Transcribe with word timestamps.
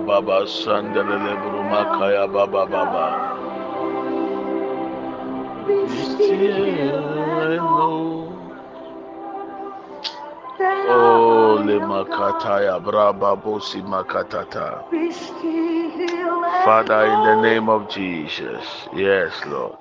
baba 0.00 0.46
sandelele 0.46 1.36
buruma 1.42 1.98
kaya 1.98 2.26
baba 2.26 2.66
baba. 2.66 3.06
Oh, 10.92 11.62
le 11.64 11.78
makata 11.78 12.64
ya 12.64 12.78
braba 12.80 13.36
bosi 13.36 13.82
makatata. 13.82 14.84
Father, 16.64 17.06
in 17.06 17.20
the 17.24 17.42
name 17.42 17.68
of 17.68 17.88
Jesus, 17.88 18.64
yes, 18.92 19.32
Lord. 19.46 19.76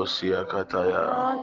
Baya 0.00 0.06
bosi 0.06 0.32
akataya. 0.34 1.36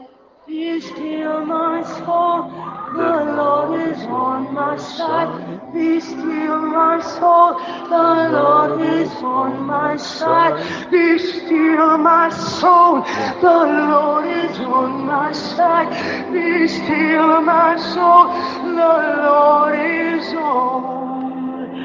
Be 0.46 0.80
still, 0.80 1.44
my 1.44 1.82
soul. 1.84 2.50
The 2.96 3.24
Lord 3.36 3.80
is 3.80 4.02
on 4.06 4.54
my 4.54 4.76
side. 4.78 5.28
Be 5.74 6.00
still, 6.00 6.58
my 6.58 7.00
soul. 7.00 7.58
The 7.90 8.30
Lord 8.32 8.80
is 8.80 9.12
on 9.22 9.62
my 9.66 9.96
side. 9.96 10.90
Be 10.90 11.18
still, 11.18 11.98
my 11.98 12.30
soul. 12.30 13.02
The 13.42 13.66
Lord 13.90 14.26
is 14.26 14.58
on 14.60 15.04
my 15.06 15.32
side. 15.32 15.90
Be 16.32 16.66
still, 16.66 17.42
my 17.42 17.76
soul. 17.76 18.32
The 18.64 18.94
Lord 19.28 19.78
is 19.78 20.32
on 20.32 21.76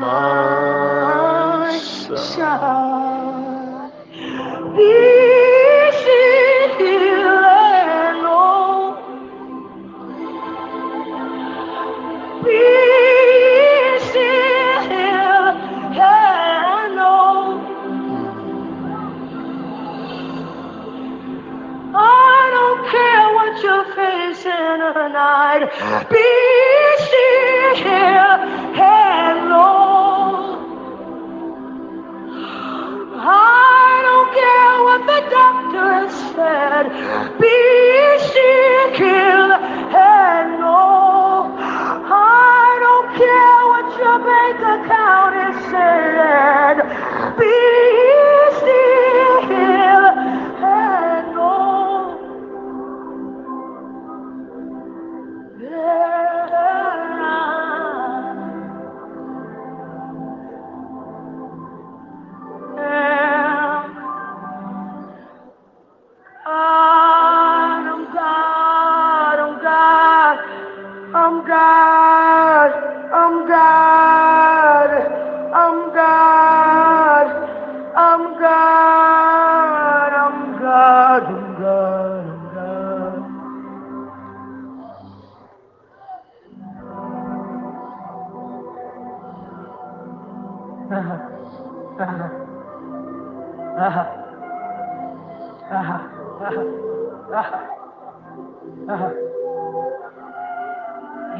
my 0.00 1.78
side. 2.16 2.90
Be 4.76 5.49
facing 24.40 24.80
tonight. 24.94 25.68
Ah. 25.80 26.06
Be 26.10 26.28
still 27.04 28.32
and 28.80 29.48
know. 29.48 30.56
I 33.22 34.00
don't 34.06 34.30
care 34.40 34.76
what 34.86 35.00
the 35.12 35.20
doctor 35.36 35.86
has 36.00 36.14
said. 36.34 36.84
Ah. 36.90 37.28
Be 37.40 37.56
still 38.28 39.52
and 39.52 40.48
know. 40.60 41.56
I 42.12 42.78
don't 42.84 43.08
care 43.20 43.60
what 43.70 43.86
your 44.00 44.18
bank 44.28 44.58
account 44.74 45.34
is 45.48 45.56
saying. 45.70 45.89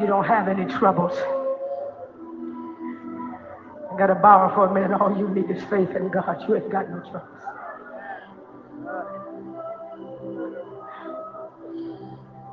You 0.01 0.07
don't 0.07 0.25
have 0.25 0.47
any 0.47 0.65
troubles. 0.65 1.13
I 3.91 3.97
gotta 3.99 4.15
borrow 4.15 4.51
for 4.55 4.65
a 4.65 4.73
minute. 4.73 4.99
All 4.99 5.15
you 5.15 5.29
need 5.29 5.51
is 5.55 5.63
faith 5.65 5.91
in 5.91 6.09
God. 6.09 6.43
You 6.47 6.55
ain't 6.55 6.71
got 6.71 6.89
no 6.89 7.01
troubles. 7.01 7.37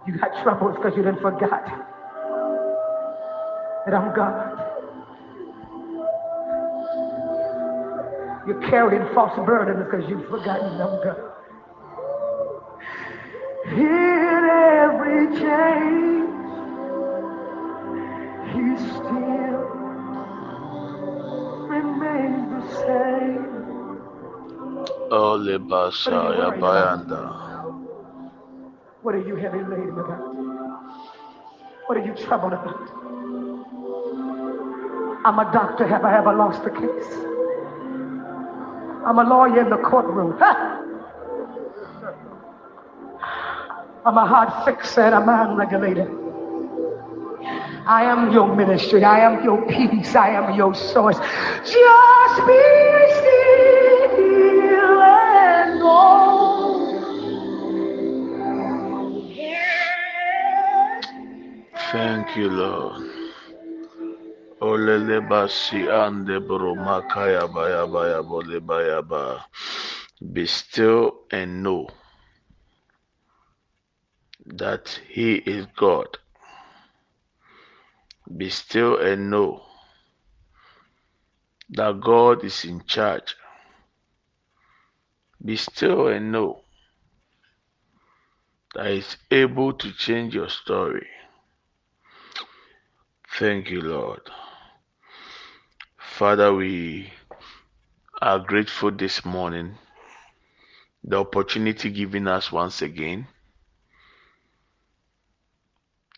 You 0.06 0.18
got 0.18 0.42
troubles 0.42 0.76
because 0.76 0.94
you 0.94 1.02
didn't 1.02 1.22
forgot 1.22 1.64
that 3.86 3.94
I'm 3.94 4.14
God. 4.14 4.58
You're 8.46 8.60
carrying 8.68 9.06
false 9.14 9.34
burdens 9.46 9.86
because 9.90 10.06
you've 10.10 10.28
forgotten 10.28 10.78
I'm 10.78 11.02
God. 11.02 11.16
In 13.72 14.48
every 14.50 15.40
change, 15.40 16.07
still 25.66 25.81
remains 25.81 26.05
the 26.05 26.10
same. 26.10 26.14
Ole 26.14 26.52
bayanda. 26.52 27.20
What 29.02 29.14
are 29.14 29.26
you 29.26 29.37
heavy 29.37 29.58
laden 29.58 29.99
about? 29.99 30.34
What 31.87 31.99
are 31.99 32.05
you 32.05 32.14
troubled 32.14 32.52
about? 32.52 32.90
I'm 35.25 35.38
a 35.38 35.50
doctor. 35.52 35.87
Have 35.87 36.05
I 36.05 36.19
ever 36.19 36.32
lost 36.34 36.62
a 36.64 36.70
case? 36.70 37.14
I'm 39.06 39.19
a 39.19 39.25
lawyer 39.25 39.60
in 39.62 39.70
the 39.70 39.76
courtroom. 39.78 40.38
I'm 44.05 44.16
a 44.16 44.26
heart 44.26 44.64
fixer 44.64 45.02
and 45.02 45.14
a 45.14 45.20
mind 45.20 45.56
regulator. 45.58 46.08
I 47.87 48.05
am 48.05 48.32
your 48.32 48.55
ministry. 48.55 49.02
I 49.05 49.20
am 49.20 49.43
your 49.44 49.66
peace. 49.66 50.14
I 50.14 50.31
am 50.31 50.55
your 50.55 50.75
source. 50.75 51.19
Just 51.19 52.46
be 52.46 52.60
still 53.16 53.57
Thank 61.93 62.37
you, 62.37 62.50
Lord. 62.50 63.02
Olele 64.61 65.20
basi 65.26 65.88
ande 65.88 66.40
broma 66.40 67.08
kaya 67.08 67.49
baya 67.49 67.87
baya 67.87 68.23
bole 68.23 68.61
baya 68.61 69.02
ba. 69.02 69.46
Be 70.32 70.46
still 70.46 71.20
and 71.32 71.62
know 71.62 71.88
that 74.46 75.00
He 75.08 75.37
is 75.37 75.67
God. 75.76 76.19
Be 78.37 78.50
still 78.50 78.99
and 78.99 79.31
know 79.31 79.62
that 81.70 82.00
God 82.00 82.44
is 82.44 82.64
in 82.64 82.82
charge. 82.87 83.34
Be 85.44 85.56
still 85.56 86.08
and 86.08 86.32
know 86.32 86.61
that 88.75 88.91
He's 88.91 89.17
able 89.31 89.73
to 89.73 89.93
change 89.93 90.34
your 90.34 90.50
story. 90.50 91.06
Thank 93.36 93.70
you, 93.70 93.80
Lord. 93.80 94.22
Father, 95.96 96.52
we 96.52 97.12
are 98.20 98.40
grateful 98.40 98.90
this 98.90 99.25
morning, 99.25 99.78
the 101.04 101.19
opportunity 101.20 101.90
given 101.90 102.26
us 102.26 102.50
once 102.50 102.82
again, 102.82 103.28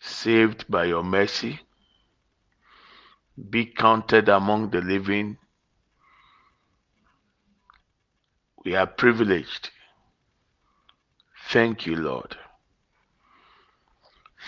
saved 0.01 0.65
by 0.67 0.85
your 0.85 1.03
mercy, 1.03 1.59
be 3.49 3.65
counted 3.65 4.27
among 4.29 4.71
the 4.71 4.81
living. 4.81 5.37
We 8.65 8.75
are 8.75 8.87
privileged. 8.87 9.69
Thank 11.49 11.85
you, 11.85 11.95
Lord. 11.97 12.35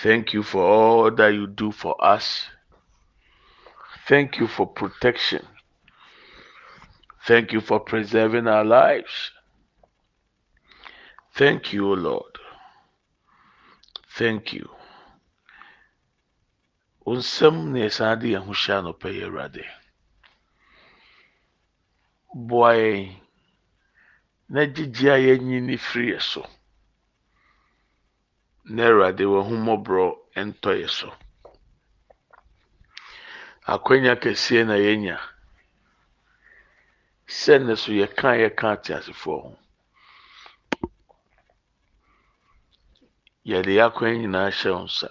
Thank 0.02 0.34
you 0.34 0.44
for 0.44 0.64
all 0.64 1.12
that 1.12 1.34
you 1.34 1.48
do 1.48 1.72
for 1.72 1.96
us. 2.04 2.48
Thank 4.08 4.38
you 4.40 4.48
for 4.48 4.68
protection. 4.68 5.46
Thank 7.26 7.54
you 7.54 7.62
for 7.62 7.80
preserving 7.80 8.48
our 8.48 8.66
lives. 8.66 9.32
Thank 11.36 11.72
you, 11.72 11.90
O 11.90 11.94
Lord. 11.94 12.38
Thank 14.18 14.54
you. 14.54 14.70
Nsɛm 17.08 17.72
na 17.72 17.80
yɛsan 17.80 18.20
de 18.20 18.28
yɛn 18.34 18.46
ho 18.46 18.54
hyɛ 18.54 18.74
anɔpɛ 18.80 19.10
yi 19.14 19.22
Awurade. 19.24 19.66
Boa 22.34 22.74
yɛn 22.74 23.20
ne 24.50 25.78
yɛ 25.78 26.22
so. 26.22 26.46
Na 28.66 28.84
Awurade 28.88 29.26
wɔn 29.26 29.44
ho 29.48 29.54
mmɔborɔ 29.56 30.06
ntɔ 30.48 30.72
yɛ 30.82 30.90
so. 30.90 31.10
Akwanya 33.68 34.16
kɛseɛ 34.16 34.66
na 34.68 34.76
yɛnya. 34.76 35.18
Sɛ 37.28 37.60
ne 37.66 37.76
so 37.76 37.92
yɛka 37.92 38.30
yɛka 38.40 38.68
ateasefoɔ 38.76 39.38
ho. 39.44 39.52
Yɛde 43.46 43.72
yɛn 43.76 43.88
akwan 43.88 44.16
nyinaa 44.22 44.50
hyɛ 44.52 44.72
wo 44.72 44.84
nsa. 44.88 45.10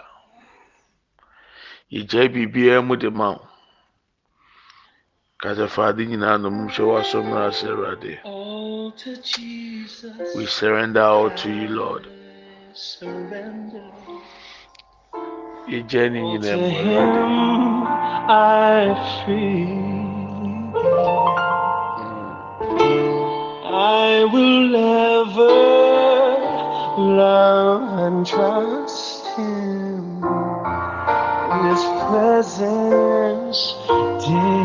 Yɛgyae 1.93 2.33
biribiara 2.33 2.81
mu 2.87 2.97
de 2.97 3.11
ma 3.11 3.33
wo. 3.33 3.49
Kasafaade 5.41 6.07
nyinaa 6.09 6.41
na 6.41 6.49
mu 6.49 6.69
hyɛ 6.69 6.85
w'asɔm 6.89 7.25
no 7.29 7.37
ase 7.49 7.65
Awurade. 7.69 8.15
We 10.37 10.47
surrender 10.47 11.03
all 11.03 11.31
to 11.31 11.49
you, 11.51 11.69
Lord. 11.69 12.22
Yɛgyae 15.73 16.09
ne 16.13 16.21
nyinaa 16.29 16.57
mu 16.57 16.69
Awurade. 16.81 17.21
I 18.29 18.83
feel 19.19 19.73
I 24.05 24.25
will 24.33 24.61
never 24.69 25.57
love 27.21 27.85
and 28.07 28.27
trust 28.27 29.27
Him 29.37 30.25
in 31.53 31.61
His 31.69 31.85
presence 32.09 33.61
daily. 34.25 34.62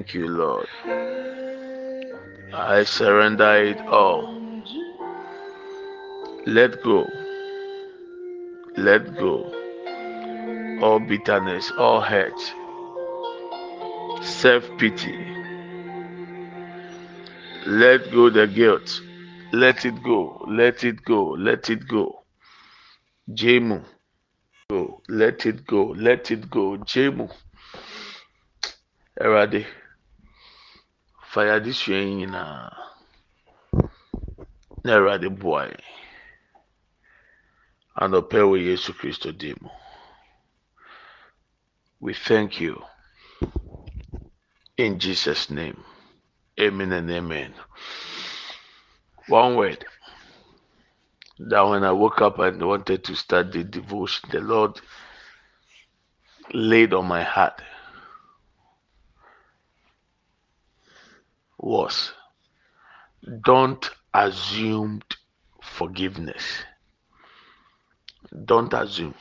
Thank 0.00 0.14
you, 0.14 0.28
Lord. 0.28 0.66
I 2.54 2.84
surrender 2.84 3.64
it 3.64 3.80
all. 3.80 4.32
Let 6.46 6.82
go. 6.82 7.06
Let 8.78 9.14
go. 9.18 9.44
All 10.80 11.00
bitterness, 11.00 11.70
all 11.76 12.00
hurt, 12.00 12.40
self 14.22 14.64
pity, 14.78 15.18
Let 17.66 18.10
go 18.10 18.30
the 18.30 18.46
guilt. 18.46 19.02
Let 19.52 19.84
it 19.84 20.02
go. 20.02 20.46
Let 20.48 20.82
it 20.82 21.04
go. 21.04 21.36
Let 21.38 21.68
it 21.68 21.86
go. 21.86 22.24
Jemu. 23.30 23.84
Go. 24.70 25.02
Let 25.10 25.44
it 25.44 25.66
go. 25.66 25.94
Let 25.94 26.30
it 26.30 26.48
go. 26.48 26.78
Jemu. 26.78 27.30
Erade. 29.20 29.66
Fire 31.30 31.60
this 31.60 31.86
nyinaa. 31.86 32.66
Uh, 32.66 32.88
Na 34.84 34.96
Erade 34.96 35.28
boy. 35.30 35.70
Anɔpɛ 38.00 38.38
wɔ 38.50 38.56
Yesu 38.66 38.92
Kristo 38.92 39.30
dim 39.30 39.56
mu. 39.62 39.70
We 42.00 42.14
thank 42.14 42.60
you. 42.60 42.82
In 44.76 44.98
Jesus' 44.98 45.50
name. 45.50 45.84
Amen 46.58 46.92
and 46.92 47.08
amen. 47.08 47.54
One 49.28 49.54
word 49.54 49.84
that 51.38 51.62
when 51.62 51.84
I 51.84 51.92
woke 51.92 52.20
up 52.22 52.40
and 52.40 52.60
wanted 52.66 53.04
to 53.04 53.14
start 53.14 53.52
the 53.52 53.62
devotion, 53.62 54.30
the 54.32 54.40
Lord 54.40 54.80
laid 56.52 56.92
on 56.92 57.06
my 57.06 57.22
heart 57.22 57.62
was 61.62 62.12
don't 63.44 63.90
assume 64.14 65.02
forgiveness. 65.62 66.64
Don't 68.44 68.72
assume. 68.72 69.14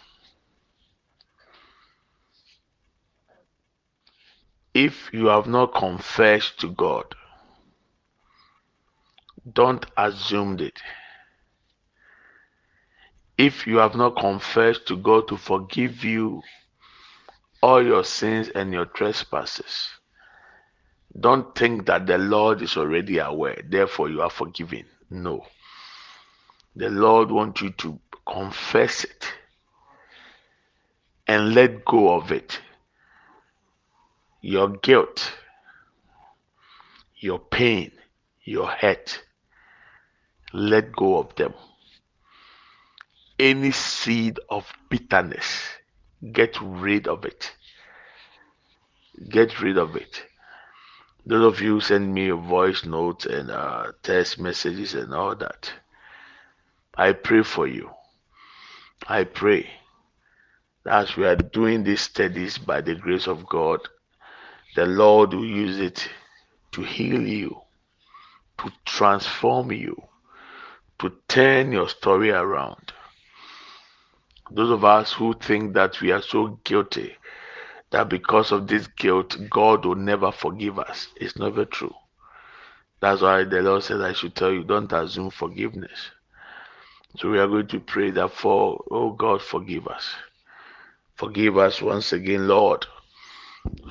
If 4.74 5.10
you 5.12 5.28
have 5.28 5.48
not 5.48 5.74
confessed 5.74 6.60
to 6.62 6.72
God, 6.72 7.16
don't 9.54 9.86
assume 9.98 10.60
it. 10.60 10.80
If 13.38 13.66
you 13.66 13.78
have 13.78 13.96
not 13.96 14.18
confessed 14.18 14.88
to 14.88 14.98
God 14.98 15.28
to 15.30 15.38
forgive 15.38 16.04
you 16.04 16.42
all 17.62 17.84
your 17.84 18.04
sins 18.04 18.50
and 18.50 18.72
your 18.72 18.86
trespasses, 18.86 19.90
don't 21.20 21.56
think 21.56 21.86
that 21.88 22.06
the 22.08 22.18
Lord 22.18 22.62
is 22.62 22.78
already 22.78 23.18
aware, 23.18 23.62
therefore 23.68 24.10
you 24.10 24.22
are 24.22 24.30
forgiven. 24.30 24.86
No. 25.10 25.46
The 26.76 26.90
Lord 26.90 27.32
wants 27.32 27.62
you 27.62 27.72
to 27.72 28.00
confess 28.26 29.04
it 29.04 29.26
and 31.28 31.54
let 31.54 31.84
go 31.86 32.14
of 32.14 32.32
it. 32.32 32.60
Your 34.42 34.70
guilt, 34.70 35.32
your 37.18 37.40
pain, 37.40 37.92
your 38.44 38.68
hurt, 38.68 39.22
let 40.54 40.92
go 40.96 41.18
of 41.18 41.36
them. 41.36 41.54
Any 43.38 43.72
seed 43.72 44.40
of 44.50 44.72
bitterness, 44.90 45.64
get 46.32 46.58
rid 46.62 47.08
of 47.08 47.26
it. 47.26 47.52
Get 49.30 49.62
rid 49.62 49.78
of 49.78 49.96
it. 49.96 50.29
Those 51.30 51.46
of 51.46 51.62
you 51.62 51.80
send 51.80 52.12
me 52.12 52.32
voice 52.32 52.86
note 52.86 53.28
and 53.28 53.52
uh, 53.52 53.92
text 54.02 54.40
messages 54.40 54.96
and 54.96 55.14
all 55.14 55.36
that. 55.36 55.72
I 56.96 57.14
pray 57.14 57.44
for 57.44 57.68
you. 57.68 57.92
I 59.08 59.26
pray 59.26 59.70
as 60.88 61.16
we 61.16 61.26
are 61.26 61.36
doing 61.36 61.84
these 61.84 62.02
studies 62.02 62.58
by 62.58 62.82
the 62.82 62.96
grace 62.96 63.28
of 63.28 63.48
God, 63.48 63.80
the 64.76 64.88
Lord 64.88 65.36
will 65.36 65.46
use 65.46 65.80
it 65.80 66.10
to 66.72 66.82
heal 66.82 67.22
you, 67.22 67.62
to 68.58 68.72
transform 68.86 69.72
you, 69.72 70.02
to 70.98 71.14
turn 71.28 71.72
your 71.72 71.90
story 71.90 72.32
around. 72.32 72.92
Those 74.50 74.72
of 74.72 74.84
us 74.84 75.14
who 75.14 75.36
think 75.36 75.76
that 75.76 76.02
we 76.02 76.12
are 76.12 76.24
so 76.24 76.60
guilty 76.64 77.16
that 77.92 78.10
because 78.10 78.52
of 78.52 78.68
this 78.68 78.88
guilt, 78.88 79.38
God 79.50 79.86
will 79.86 79.96
never 79.96 80.32
forgive 80.32 80.80
us, 80.80 81.08
it's 81.16 81.38
never 81.38 81.66
true. 81.66 81.94
That's 83.02 83.22
why 83.22 83.44
the 83.46 83.62
Lord 83.62 83.84
said, 83.84 84.02
I 84.02 84.14
should 84.14 84.36
tell 84.36 84.52
you, 84.52 84.64
don't 84.64 84.92
assume 84.92 85.30
forgiveness. 85.30 86.12
So 87.18 87.30
we 87.30 87.40
are 87.40 87.48
going 87.48 87.68
to 87.68 87.80
pray 87.80 88.12
that 88.12 88.32
for, 88.32 88.84
oh 88.92 89.12
God, 89.12 89.42
forgive 89.42 89.88
us. 89.88 90.14
Forgive 91.16 91.58
us 91.58 91.82
once 91.82 92.14
again, 92.14 92.48
Lord, 92.48 92.86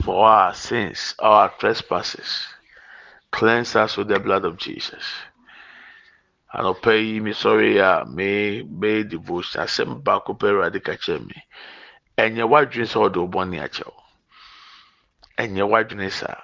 for 0.05 0.27
our 0.27 0.55
sins, 0.55 1.15
our 1.19 1.51
trespasses. 1.59 2.47
Cleanse 3.31 3.77
us 3.77 3.97
with 3.97 4.09
the 4.09 4.21
blood 4.21 4.45
of 4.45 4.57
Jesus. 4.57 5.05
me 11.27 11.45
ɛnyɛ 12.23 12.45
wadwene 12.53 12.87
sɛ 12.93 12.99
ɔde 13.07 13.19
wo 13.23 13.29
bɔne 13.35 13.57
akyɛw 13.67 13.95
ɛnyɛ 15.43 15.63
wadwene 15.73 16.09
saa 16.11 16.41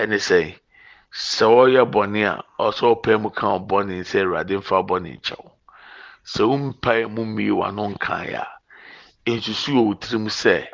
ɛne 0.00 0.16
sɛ 0.28 0.38
sɛ 1.12 1.44
ɔyɛ 1.62 1.82
bɔne 1.92 2.20
a 2.32 2.34
ɔsɛ 2.66 2.84
ɔpɛ 2.94 3.12
mu 3.22 3.30
ka 3.30 3.46
ɔbɔne 3.58 3.94
sɛ 4.10 4.18
awurade 4.22 4.54
mfa 4.60 4.76
bɔne 4.88 5.10
nkyɛw 5.18 5.44
sɛ 6.32 6.42
wompae 6.50 7.02
mu 7.14 7.22
mmie 7.24 7.50
w'ano 7.58 7.84
nkae 7.94 8.34
a 8.42 8.46
nsusu 9.26 9.70
wɔ 9.76 9.82
wo 9.86 9.94
tirim 9.94 10.26
sɛ 10.28 10.68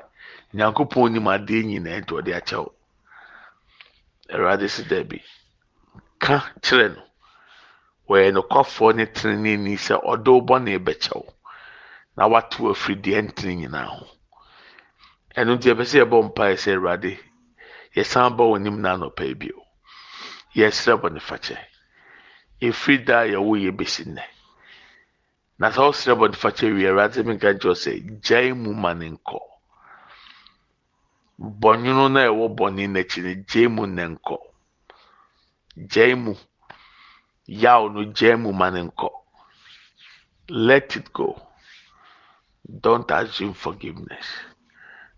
nyankopɔn 0.55 1.13
nim 1.13 1.27
adeɛ 1.35 1.61
nyinaa 1.69 2.01
nti 2.03 2.13
ɔde 2.19 2.31
akyɛw 2.39 2.67
awurade 4.35 4.69
si 4.71 4.83
daabi 4.85 5.19
ka 6.19 6.37
kyerɛ 6.65 6.89
no. 6.95 7.03
Wɔyɛ 8.09 8.29
nokwafoɔ 8.35 8.89
ne 8.97 9.05
teneneeni 9.07 9.75
sɛ 9.87 9.95
ɔde 10.11 10.29
wo 10.35 10.41
bɔne 10.49 10.73
bɛkyɛw 10.87 11.25
na 12.17 12.27
wate 12.33 12.57
wo 12.63 12.69
afiri 12.75 12.95
deɛ 13.05 13.19
ntene 13.27 13.53
nyinaa 13.61 13.89
ho. 13.95 14.05
Ɛno 15.39 15.51
nti 15.55 15.67
yɛpɛ 15.71 15.85
sɛ 15.91 15.97
yɛbɔ 16.03 16.17
mpae 16.29 16.55
sɛ 16.63 16.71
awurade 16.77 17.13
yɛsan 17.97 18.29
bɔ 18.37 18.43
wɔ 18.51 18.57
nim 18.63 18.77
na 18.83 18.91
anɔpa 18.95 19.25
bio. 19.41 19.59
Yɛsrɛ 20.55 20.95
bɔ 21.03 21.09
ne 21.13 21.21
fakyɛ 21.29 21.59
ɛfiri 22.67 23.05
da 23.05 23.17
a 23.23 23.27
yɛwo 23.35 23.53
yɛ 23.65 23.71
bɛsi 23.79 24.03
nnɛ. 24.07 24.25
Na 25.59 25.71
sɛ 25.71 25.81
ɔsrɛ 25.91 26.13
bɔ 26.19 26.25
nifa 26.31 26.49
kyɛ 26.57 26.67
wie 26.75 26.87
awurade 26.89 27.19
mi 27.27 27.35
nka 27.35 27.49
nkyɛw 27.55 27.75
sɛ 27.83 27.91
gyae 28.23 28.53
mu 28.55 28.71
ma 28.75 28.93
ne 28.95 29.07
nkɔ. 29.11 29.39
Bɔnwono 31.61 32.07
na 32.15 32.21
ɛwɔ 32.31 32.47
bɔne 32.57 32.83
n'akyi 32.95 33.21
no 33.27 33.33
gyae 33.51 33.69
mu 33.69 33.87
ne 33.87 34.05
nkɔ. 34.15 34.37
Gyae 35.91 36.15
mu. 36.15 36.35
Yaw 37.47 37.89
no 37.89 38.01
gyae 38.15 38.37
mu 38.39 38.53
ma 38.53 38.71
ne 38.71 38.83
nkɔ. 38.87 39.11
Let 40.49 40.95
it 40.97 41.13
go 41.13 41.44
don't 42.81 43.11
assume 43.11 43.55
forgiveness 43.55 44.27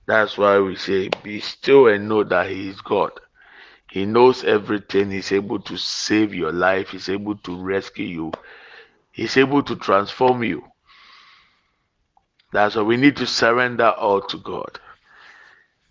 that's 0.06 0.36
why 0.38 0.58
we 0.58 0.76
say 0.76 1.08
be 1.22 1.40
still 1.40 1.88
and 1.88 2.08
know 2.08 2.22
that 2.24 2.48
he 2.50 2.68
is 2.68 2.80
god 2.80 3.12
he 3.90 4.04
knows 4.04 4.44
everything 4.44 5.10
he's 5.10 5.32
able 5.32 5.60
to 5.60 5.76
save 5.76 6.34
your 6.34 6.52
life 6.52 6.90
he's 6.90 7.08
able 7.08 7.36
to 7.36 7.56
rescue 7.62 8.06
you 8.06 8.32
He's 9.16 9.38
able 9.38 9.62
to 9.62 9.76
transform 9.76 10.42
you. 10.44 10.62
That's 12.52 12.76
why 12.76 12.82
we 12.82 12.98
need 12.98 13.16
to 13.16 13.26
surrender 13.26 13.88
all 13.88 14.20
to 14.20 14.36
God. 14.36 14.78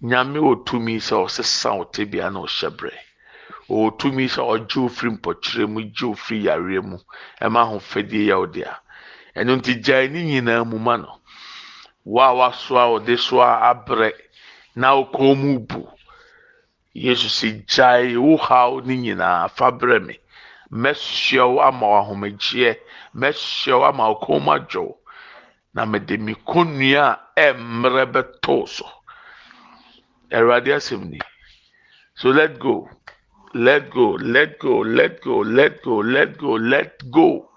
Nyame 0.04 0.38
wɔ 0.46 0.64
tumi 0.64 0.98
sɛ 1.02 1.26
ɔsesa 1.26 1.76
wo 1.76 1.86
tebea 1.86 2.30
na 2.32 2.42
ɔhyɛ 2.46 2.70
brɛ. 2.78 2.94
Ɔwɔ 3.68 3.98
tumi 3.98 4.26
sɛ 4.30 4.42
ɔgye 4.54 4.78
wo 4.84 4.90
firi 4.90 5.12
mpɔkyerɛ 5.18 5.66
mu, 5.68 5.82
gye 5.96 6.06
wo 6.08 6.14
firi 6.14 6.44
yareɛ 6.44 6.82
mu, 6.86 6.98
ɛma 7.42 7.60
ahofadie 7.66 8.28
yɛ 8.30 8.38
wo 8.38 8.46
dea. 8.46 8.74
Ɛno 9.36 9.58
nti 9.58 9.74
gyae 9.84 10.08
ne 10.12 10.22
nyinaa 10.22 10.64
mu 10.70 10.78
ma 10.78 10.98
no. 10.98 11.22
Wo 12.06 12.22
a 12.22 12.32
wasoa 12.34 13.18
soa 13.18 13.50
abrɛ 13.72 14.10
na 14.76 14.88
wokɔn 14.96 15.38
mu 15.42 15.60
bu. 15.60 15.82
Yesu 16.94 17.30
si 17.30 17.50
gyae 17.68 18.16
wo 18.18 18.38
haw 18.38 18.80
ne 18.86 18.96
nyinaa 18.96 19.50
fa 19.50 19.72
brɛ 19.72 19.98
me. 20.06 20.16
Mɛsoa 20.72 21.46
wo 21.54 21.60
ama 21.62 21.86
ahomegyeɛ 22.00 22.78
mɛhyɛ 23.20 23.74
wo 23.80 23.84
ama 23.90 24.04
mu 24.46 24.52
adwo 24.52 24.98
na 25.74 25.86
mede 25.86 26.20
me 26.20 26.34
kɔnnua 26.36 27.06
a 27.36 27.54
ɛmmerɛ 27.54 28.06
bɛtoo 28.14 28.68
so. 28.68 28.86
Awurade 30.32 30.72
asɛm 30.78 31.10
ni. 31.10 31.20
So 32.14 32.30
let 32.30 32.60
go. 32.60 32.88
Let 33.54 33.90
go 33.90 34.12
let 34.12 34.60
go 34.60 34.80
let 34.82 35.22
go 35.22 35.40
let 35.40 35.82
go 35.82 35.98
let 35.98 36.38
go 36.38 36.52
let 36.54 37.12
go. 37.12 37.50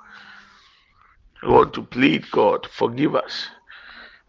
I 1.42 1.48
want 1.48 1.74
to 1.74 1.82
plead 1.82 2.30
God 2.30 2.66
forgive 2.66 3.14
us 3.14 3.48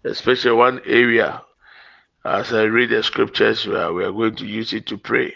especially 0.04 0.52
one 0.52 0.82
area 0.86 1.42
as 2.26 2.54
I 2.54 2.64
read 2.64 2.90
the 2.90 3.04
scriptures 3.04 3.66
we 3.66 3.76
are, 3.76 3.94
we 3.94 4.04
are 4.04 4.12
going 4.12 4.36
to 4.36 4.46
use 4.46 4.74
it 4.74 4.88
to 4.88 4.98
pray 4.98 5.36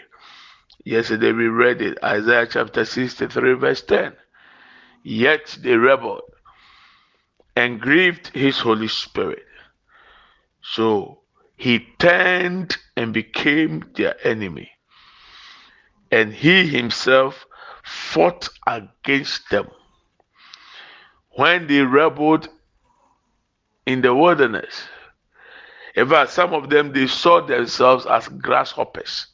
yesterday 0.84 1.32
we 1.32 1.48
read 1.48 1.80
it 1.82 1.98
Isaiah 2.02 2.46
chapter 2.46 2.84
63 2.84 3.54
verse 3.54 3.82
10 3.82 4.14
Yet 5.04 5.58
they 5.60 5.76
rebelled 5.76 6.22
and 7.54 7.78
grieved 7.78 8.28
his 8.28 8.58
Holy 8.58 8.88
Spirit. 8.88 9.44
So 10.62 11.20
he 11.56 11.86
turned 11.98 12.76
and 12.96 13.12
became 13.12 13.84
their 13.94 14.16
enemy. 14.26 14.70
And 16.10 16.32
he 16.32 16.66
himself 16.66 17.46
fought 17.84 18.48
against 18.66 19.50
them. 19.50 19.68
When 21.32 21.66
they 21.66 21.82
rebelled 21.82 22.48
in 23.86 24.00
the 24.00 24.14
wilderness, 24.14 24.84
in 25.94 26.08
fact, 26.08 26.30
some 26.30 26.52
of 26.52 26.70
them 26.70 26.92
they 26.92 27.06
saw 27.06 27.40
themselves 27.40 28.06
as 28.06 28.28
grasshoppers. 28.28 29.26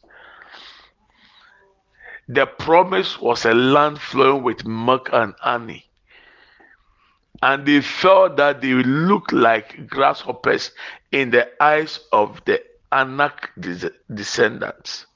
The 2.29 2.47
promise 2.47 3.21
was 3.21 3.45
a 3.45 3.55
land 3.55 3.99
flowing 4.01 4.43
with 4.43 4.67
milk 4.67 5.09
and 5.13 5.35
honey. 5.41 5.87
And 7.43 7.65
they 7.67 7.81
felt 7.81 8.37
that 8.37 8.61
they 8.61 8.75
looked 8.75 9.33
like 9.33 9.89
grasshoppers 9.89 10.73
in 11.11 11.31
the 11.31 11.51
eyes 11.63 12.01
of 12.13 12.41
the 12.45 12.63
Anak 12.93 13.51
descendants. 14.13 15.07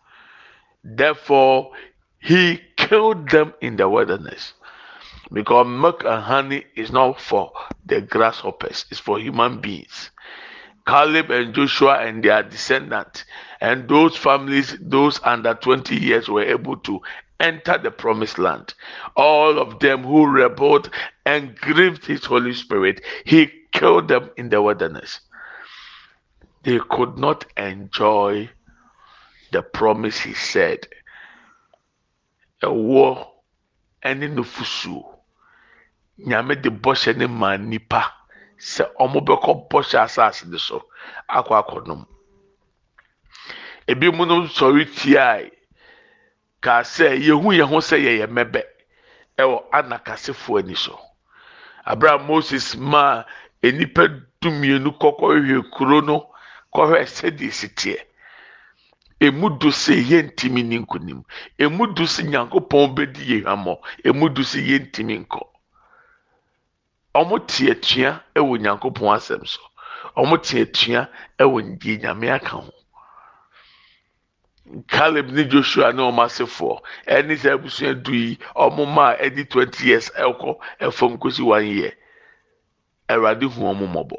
Therefore, 0.82 1.72
he 2.18 2.60
killed 2.76 3.28
them 3.28 3.52
in 3.60 3.76
the 3.76 3.88
wilderness. 3.88 4.54
Because 5.32 5.66
milk 5.66 6.04
and 6.04 6.22
honey 6.22 6.64
is 6.76 6.92
not 6.92 7.20
for 7.20 7.52
the 7.86 8.00
grasshoppers, 8.00 8.86
it's 8.90 9.00
for 9.00 9.18
human 9.18 9.60
beings. 9.60 10.10
Caleb 10.86 11.30
and 11.30 11.54
Joshua 11.54 11.94
and 12.00 12.22
their 12.22 12.42
descendants, 12.42 13.24
and 13.60 13.88
those 13.88 14.16
families, 14.16 14.76
those 14.80 15.18
under 15.24 15.54
20 15.54 15.96
years, 15.96 16.28
were 16.28 16.42
able 16.42 16.76
to 16.78 17.00
enter 17.40 17.78
the 17.78 17.90
promised 17.90 18.38
land. 18.38 18.74
All 19.16 19.58
of 19.58 19.80
them 19.80 20.04
who 20.04 20.26
rebelled 20.26 20.90
and 21.24 21.56
grieved 21.56 22.04
his 22.04 22.24
Holy 22.26 22.52
Spirit, 22.52 23.00
he 23.24 23.50
killed 23.72 24.08
them 24.08 24.30
in 24.36 24.50
the 24.50 24.60
wilderness. 24.60 25.20
They 26.62 26.78
could 26.90 27.18
not 27.18 27.46
enjoy 27.56 28.50
the 29.52 29.62
promise 29.62 30.18
he 30.18 30.34
said. 30.34 30.86
A 32.62 32.72
war 32.72 33.30
ɛne 34.04 34.34
nufusuo 34.34 35.13
nyame 36.18 36.54
de 36.62 36.70
bɔhyɛ 36.70 37.16
ne 37.16 37.26
maa 37.26 37.56
nipa 37.56 38.00
sɛ 38.58 38.84
ɔmo 39.02 39.18
bɛkɔ 39.26 39.68
bɔhyɛ 39.70 39.98
asase 40.04 40.44
ne 40.46 40.58
so 40.58 40.82
akɔ 41.28 41.52
akɔnom. 41.60 42.06
Ebi 43.86 44.10
mu 44.16 44.24
no 44.26 44.46
sɔre 44.46 44.84
tiae 44.96 45.50
kaa 46.60 46.82
sɛ 46.82 47.18
yehu 47.26 47.52
yɛn 47.52 47.80
sɛ 47.80 47.96
yɛyɛ 47.98 48.26
mɛbɛ 48.26 48.62
ɛwɔ 49.38 49.56
anakasefoɔ 49.72 50.58
ani 50.60 50.74
so. 50.74 50.98
Abira 51.86 52.18
moses 52.18 52.76
maa 52.76 53.24
enipa 53.62 54.08
dumienu 54.40 54.90
kɔkɔ 54.98 55.24
hwehwɛ 55.34 55.70
kuro 55.70 56.00
no 56.00 56.30
kɔhwɛ 56.72 57.04
sɛdeɛ 57.04 57.52
si 57.52 57.68
teɛ. 57.68 57.98
Emu 59.20 59.58
do 59.58 59.68
sɛ 59.68 59.94
yɛntumi 60.10 60.64
ni 60.64 60.78
nkunim 60.78 61.24
emu 61.58 61.86
do 61.94 62.04
sɛ 62.04 62.22
nyankopɔn 62.24 62.94
bɛdi 62.94 63.22
yɛ 63.30 63.42
hwamɔ 63.44 63.78
emu 64.04 64.28
do 64.28 64.42
sɛ 64.42 64.60
yɛntumi 64.62 65.26
nkɔ. 65.26 65.53
Wɔn 67.14 67.46
te 67.46 67.70
atua 67.70 68.20
wɔ 68.34 68.58
nyankopɔn 68.58 69.14
asɛm 69.16 69.46
so. 69.46 69.60
Wɔn 70.16 70.42
te 70.42 70.62
atua 70.62 71.08
wɔ 71.38 71.78
deɛ 71.78 72.00
nyame 72.02 72.28
aka 72.34 72.56
ho. 72.56 72.72
Caleb 74.88 75.30
ne 75.30 75.44
joshua 75.44 75.92
ne 75.92 76.02
wɔn 76.02 76.18
asefoɔ 76.24 76.80
ɛne 77.06 77.36
sɛ 77.38 77.52
abusua 77.54 77.94
du 78.02 78.12
yi 78.12 78.38
wɔn 78.56 78.86
mma 78.86 79.12
a 79.14 79.30
ɛdi 79.30 79.48
twenty 79.48 79.86
years 79.86 80.10
ɛkɔ 80.10 80.58
ɛfam 80.80 81.18
kosi 81.18 81.42
one 81.42 81.66
year. 81.66 81.92
Awurade 83.08 83.42
hu 83.44 83.60
wɔn 83.62 83.78
mmɔbɔ 83.78 84.18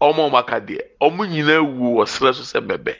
wɔn 0.00 0.18
a 0.18 0.30
wɔn 0.30 0.38
aka 0.38 0.60
deɛ 0.60 0.80
wɔn 1.00 1.28
nyinaa 1.28 1.60
wu 1.60 1.96
wɔ 2.00 2.06
srɛ 2.06 2.34
so 2.34 2.42
sɛ 2.60 2.66
bɛbɛ. 2.66 2.96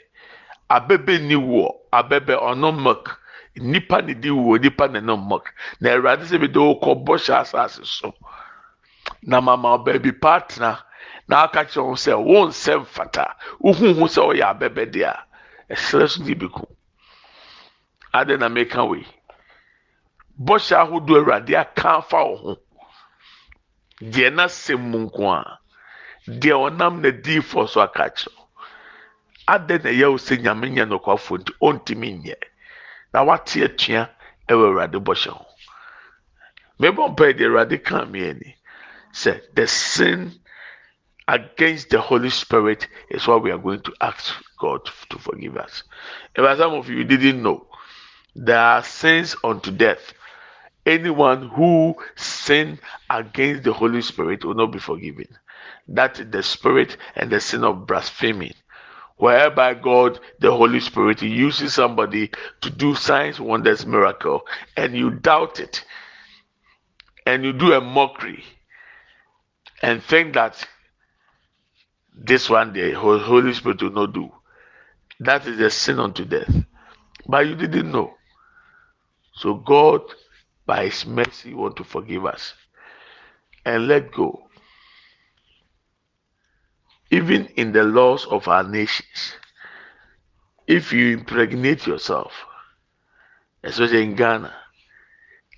Abɛbɛ 0.69 1.21
ni 1.27 1.35
wɔ 1.35 1.71
abɛbɛ 1.91 2.37
ɔno 2.39 2.71
milk 2.83 3.19
nipa 3.55 4.01
ne 4.03 4.13
di 4.13 4.29
wɔ 4.29 4.61
nipa 4.61 4.87
ne 4.87 4.99
no 4.99 5.15
na 5.79 5.89
awurade 5.89 6.21
sɛ 6.25 6.39
bi 6.39 6.47
de 6.47 6.59
wɔkɔ 6.59 7.03
bɔhyɛ 7.03 7.41
asase 7.41 7.83
so. 7.85 8.13
Na 9.27 9.41
mama 9.41 9.77
baabi 9.77 10.11
pa 10.11 10.35
atena 10.39 10.71
na 11.27 11.43
aka 11.43 11.61
kyerɛ 11.69 11.83
wɔn 11.87 11.99
sɛ 12.03 12.13
wɔn 12.15 12.47
nsɛ 12.49 12.73
mfata. 12.81 13.25
Wohuhu 13.63 14.05
sɛ 14.07 14.21
ɔyɛ 14.29 14.45
abɛbɛ 14.51 14.83
de 14.91 15.03
a 15.03 15.15
ɛsrɛ 15.69 16.09
so 16.09 16.23
de 16.23 16.33
bi 16.33 16.47
ku. 16.47 16.65
Ade 18.13 18.39
na 18.39 18.47
meka 18.47 18.83
wei? 18.87 19.05
Bɔhyɛ 20.39 20.75
ahodoɔ 20.81 21.17
awurade 21.19 21.53
aka 21.59 21.97
afa 21.99 22.17
wɔn 22.17 22.39
ho. 22.41 22.55
Deɛ 24.01 24.29
n'asɛm 24.31 24.79
mu 24.79 24.97
nko 25.05 25.23
a 25.35 25.59
deɛ 26.27 26.55
ɔnam 26.65 27.01
na 27.01 27.09
dii 27.11 27.41
fɔ 27.43 27.67
so 27.67 27.81
aka 27.81 28.09
kyerɛ 28.09 28.31
ade 29.47 29.83
na 29.83 29.89
ɛyɛ 29.91 30.07
wo 30.11 30.17
sɛ 30.17 30.39
nyame 30.39 30.71
nyɛ 30.71 30.85
nɔkwafo 30.87 31.37
nti 31.39 31.51
ɔntumi 31.61 32.23
nyɛ? 32.23 32.35
Na 33.13 33.23
wate 33.23 33.59
atua 33.63 34.09
ɛwɔ 34.47 34.63
awurade 34.71 34.99
bɔhyɛ 35.03 35.31
ho. 35.35 35.45
Mebɔ 36.79 37.11
mpae 37.11 37.33
deɛ 37.35 37.45
awurade 37.47 37.83
ka 37.83 38.05
mi 38.05 38.23
ani. 38.29 38.56
Say 39.11 39.41
the 39.53 39.67
sin 39.67 40.39
against 41.27 41.89
the 41.89 41.99
Holy 41.99 42.29
Spirit 42.29 42.87
is 43.09 43.27
what 43.27 43.43
we 43.43 43.51
are 43.51 43.57
going 43.57 43.81
to 43.81 43.93
ask 44.01 44.33
God 44.59 44.81
to 45.09 45.19
forgive 45.19 45.57
us. 45.57 45.83
If 46.35 46.57
some 46.57 46.73
of 46.73 46.89
you 46.89 47.03
didn't 47.03 47.43
know, 47.43 47.67
there 48.35 48.59
are 48.59 48.83
sins 48.83 49.35
unto 49.43 49.71
death. 49.71 50.13
Anyone 50.85 51.49
who 51.49 51.95
sin 52.15 52.79
against 53.09 53.63
the 53.63 53.73
Holy 53.73 54.01
Spirit 54.01 54.45
will 54.45 54.53
not 54.53 54.71
be 54.71 54.79
forgiven. 54.79 55.27
That 55.87 56.19
is 56.19 56.29
the 56.29 56.43
spirit 56.43 56.97
and 57.15 57.29
the 57.29 57.41
sin 57.41 57.63
of 57.63 57.87
blasphemy. 57.87 58.53
Whereby 59.17 59.73
God, 59.73 60.19
the 60.39 60.51
Holy 60.51 60.79
Spirit, 60.79 61.21
uses 61.23 61.73
somebody 61.73 62.29
to 62.61 62.69
do 62.69 62.93
signs, 62.93 63.39
wonders, 63.39 63.85
miracle, 63.85 64.45
and 64.77 64.95
you 64.95 65.09
doubt 65.09 65.59
it, 65.59 65.83
and 67.25 67.43
you 67.43 67.51
do 67.51 67.73
a 67.73 67.81
mockery 67.81 68.43
and 69.81 70.03
think 70.03 70.33
that 70.33 70.65
this 72.13 72.49
one 72.49 72.73
day 72.73 72.91
Holy 72.91 73.53
Spirit 73.53 73.81
will 73.81 73.91
not 73.91 74.13
do. 74.13 74.31
That 75.19 75.45
is 75.47 75.59
a 75.59 75.69
sin 75.69 75.99
unto 75.99 76.25
death. 76.25 76.53
But 77.27 77.47
you 77.47 77.55
didn't 77.55 77.91
know. 77.91 78.13
So 79.33 79.55
God, 79.55 80.01
by 80.65 80.85
His 80.85 81.05
mercy, 81.05 81.53
want 81.53 81.75
to 81.77 81.83
forgive 81.83 82.25
us 82.25 82.53
and 83.65 83.87
let 83.87 84.11
go. 84.11 84.43
Even 87.11 87.45
in 87.55 87.71
the 87.71 87.83
laws 87.83 88.25
of 88.25 88.47
our 88.47 88.63
nations, 88.63 89.35
if 90.67 90.91
you 90.91 91.17
impregnate 91.17 91.87
yourself, 91.87 92.33
especially 93.63 94.03
in 94.03 94.15
Ghana, 94.15 94.53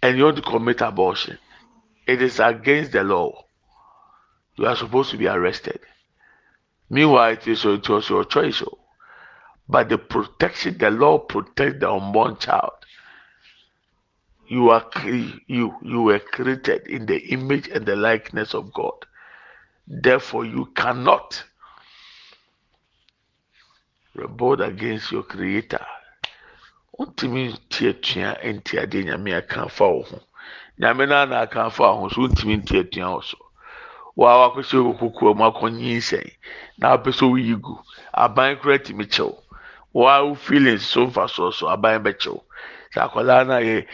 and 0.04 0.18
you 0.18 0.26
want 0.26 0.38
to 0.38 0.44
commit 0.44 0.82
abortion, 0.82 1.38
it 2.06 2.22
is 2.22 2.40
against 2.40 2.92
the 2.92 3.04
law 3.04 3.46
you 4.60 4.68
are 4.68 4.76
supposed 4.76 5.10
to 5.12 5.18
be 5.18 5.28
arrested. 5.28 5.80
Meanwhile, 6.90 7.32
it, 7.32 7.48
is, 7.48 7.64
it 7.64 7.88
was 7.88 8.10
your 8.10 8.26
choice. 8.26 8.62
Oh. 8.62 8.78
But 9.70 9.88
the 9.88 9.98
protection, 9.98 10.78
the 10.78 10.92
law 10.92 11.20
protects 11.20 11.80
the 11.80 11.90
unborn 11.90 12.38
child. 12.38 12.74
You 14.50 14.70
are 14.72 14.90
you 15.48 15.76
you 15.84 16.02
were 16.02 16.20
created 16.20 16.88
in 16.88 17.06
the 17.06 17.20
image 17.28 17.68
and 17.68 17.86
the 17.86 17.96
likeness 17.96 18.56
of 18.56 18.74
God. 18.74 19.06
Therefore, 19.88 20.44
you 20.44 20.66
cannot 20.76 21.44
rebel 24.16 24.62
against 24.64 25.12
your 25.12 25.22
creator. 25.24 25.86
Na 30.80 30.94
so. 33.22 33.49
Wa 34.20 34.32
wakɔhyɛ 34.42 34.78
wɔ 34.86 34.92
kukuo 35.00 35.30
mu 35.38 35.44
akɔnyi 35.50 35.90
nsɛn 36.00 36.28
na 36.80 36.88
apɛ 36.96 37.10
sɛ 37.18 37.26
woyi 37.32 37.56
gu 37.64 37.74
aban 38.24 38.58
kora 38.60 38.78
tumi 38.80 39.06
wa 39.94 40.22
wo 40.24 40.36
so 40.36 41.08
mfa 41.08 41.24
soɔ 41.36 41.54
so 41.54 41.68
aban 41.70 42.04
bɛkyɛw 42.04 42.40
akwadaa 43.06 43.48
no 43.48 43.54
a 43.56 43.62
yɛ 43.62 43.88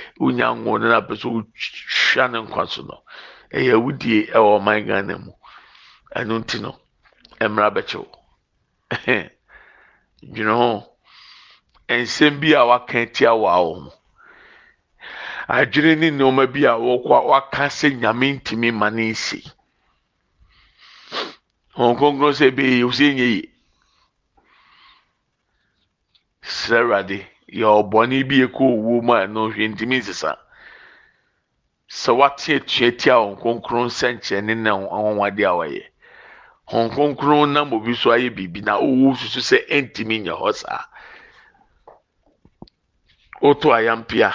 na 0.89 0.97
apɛ 1.01 1.13
sɛ 1.21 1.27
wotwa 1.29 2.31
ne 2.31 2.37
nkwa 2.41 2.67
so 2.67 2.81
no 2.81 3.03
ɛyɛ 3.53 3.75
wodie 3.83 4.27
ɛwɔ 4.33 4.59
ɔman 4.59 4.85
ghana 4.87 5.17
mu. 5.19 5.31
Ɛno 6.15 6.39
nti 6.41 6.59
no 6.61 6.71
mmara 7.41 7.69
bɛkyɛw 7.75 8.05
dwene 10.33 10.53
ho 10.57 10.69
nsɛm 11.89 12.39
bi 12.41 12.53
a 12.53 12.65
waka 12.65 13.05
tia 13.13 13.29
wɔ 13.29 13.47
awo 13.57 13.73
ho 13.83 13.91
adwene 15.49 15.99
ne 15.99 16.09
nneɛma 16.09 16.51
bi 16.51 16.65
a 16.65 16.73
waka 16.79 17.65
sɛ 17.69 17.93
nyame 17.99 18.39
ntumi 18.41 18.73
ma 18.73 18.89
ne. 18.89 19.13
Wɔn 21.77 21.97
kronkron 21.97 22.33
sɛ 22.33 22.45
ebe 22.47 22.63
yi 22.63 22.83
osi 22.83 23.03
enye 23.11 23.25
yi 23.35 23.41
srɛ 26.41 26.79
awurade 26.81 27.17
yɛ 27.59 27.67
ɔbɔne 27.81 28.23
bi 28.27 28.43
ekɔ 28.45 28.63
owuo 28.63 29.01
mu 29.03 29.13
a 29.13 29.27
ɛno 29.27 29.51
hwɛ 29.51 29.63
ntumi 29.71 29.97
nsesa. 29.99 30.37
Sɛ 31.89 32.11
wate 32.17 32.49
atua 32.55 32.91
tia 32.91 33.15
wɔn 33.19 33.35
kronkron 33.39 33.87
nsɛnkyerɛnne 33.91 34.55
na 34.57 34.71
anwanwade 34.71 35.43
a 35.43 35.51
wɔyɛ 35.59 35.83
wɔn 36.71 36.89
kronkron 36.93 37.51
nam 37.53 37.73
obi 37.73 37.93
so 37.93 38.09
ayɛ 38.11 38.29
biribi 38.35 38.61
na 38.63 38.77
owu 38.79 39.15
soso 39.15 39.39
sɛ 39.43 39.67
ɛntumi 39.67 40.23
nyɛ 40.23 40.33
hɔ 40.41 40.53
saa. 40.55 40.83
Woto 43.41 43.69
ayampia 43.73 44.31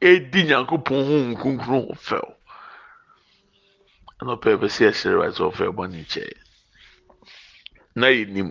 edi 0.00 0.42
nyankopɔn 0.44 1.00
ho 1.06 1.14
nkunkun 1.30 1.86
ho 1.86 1.94
fɛw. 1.94 2.33
Ɛna 4.24 4.36
ɔpɛ 4.36 4.48
ɛbɛ 4.56 4.68
sɛ 4.76 4.84
ɛsɛ 4.90 5.08
ɛwɛ 5.12 5.26
sɛ 5.36 5.42
ɔfɛ 5.50 5.64
ɛbɔ 5.70 5.82
ne 5.90 5.98
nkyɛn 6.00 6.32
na 7.94 8.06
yɛ 8.08 8.24
nim 8.32 8.50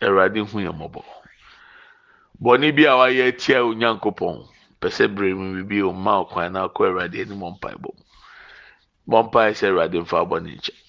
ɛwurade 0.00 0.40
hu 0.48 0.56
yɛ 0.64 0.72
mɔbɔ 0.72 1.00
bɔnne 2.42 2.72
bi 2.76 2.84
a 2.86 2.94
wayɛ 2.96 3.36
tia 3.36 3.60
onyankopɔn 3.60 4.36
pɛ 4.80 4.88
sɛ 4.96 5.04
bere 5.14 5.34
mu 5.34 5.46
bibi 5.56 5.82
o 5.82 5.92
mma 5.92 6.24
ɔkwan 6.24 6.52
na 6.52 6.64
akɔ 6.66 6.80
ɛwurade 6.88 7.20
anim 7.20 7.40
ɔmpae 7.40 7.76
bɔ 7.82 7.90
mu. 7.96 8.02
Bɔ 9.08 9.52
sɛ 9.52 9.64
ɛwurade 9.68 9.96
mfa 10.00 10.24
bɔ 10.28 10.36
ne 10.42 10.50
nkyɛn 10.56 10.80